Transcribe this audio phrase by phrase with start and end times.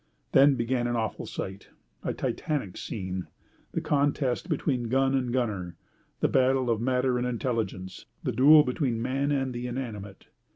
[0.31, 1.69] Then began an awful sight;
[2.03, 3.27] a Titanic scene;
[3.73, 5.75] the contest between gun and gunner;
[6.21, 10.25] the battle of matter and intelligence, the duel between man and the inanimate.